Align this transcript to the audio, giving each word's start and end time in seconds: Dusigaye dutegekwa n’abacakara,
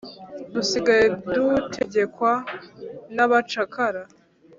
Dusigaye 0.53 1.05
dutegekwa 1.25 2.33
n’abacakara, 3.15 4.01